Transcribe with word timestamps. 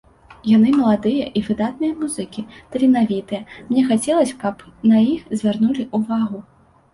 Яны 0.51 0.69
маладыя 0.77 1.25
і 1.41 1.43
выдатныя 1.49 1.97
музыкі, 1.99 2.43
таленавітыя, 2.77 3.41
мне 3.69 3.85
хацелася 3.91 4.33
б, 4.45 4.55
каб 4.63 4.89
на 4.95 5.05
іх 5.13 5.21
звярнулі 5.43 5.87
ўвагу. 6.01 6.39